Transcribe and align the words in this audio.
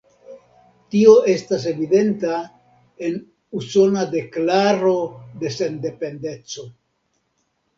Tio 0.93 1.11
estas 1.33 1.67
evidenta 1.71 2.39
en 3.09 3.19
"Usona 3.61 4.07
Deklaro 4.15 4.95
de 5.45 5.53
Sendependeco". 5.59 6.67